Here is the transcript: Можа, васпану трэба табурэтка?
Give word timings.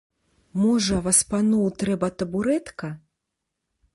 Можа, 0.61 1.01
васпану 1.07 1.59
трэба 1.83 2.07
табурэтка? 2.21 2.89